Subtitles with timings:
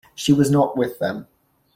[0.15, 1.27] She was not with them.